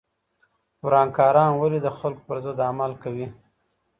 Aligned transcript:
ورانکاران 0.85 1.51
ولې 1.55 1.79
د 1.83 1.87
خلکو 1.97 2.21
پر 2.27 2.37
ضد 2.45 2.59
عمل 2.69 2.91
کوي؟ 3.03 3.27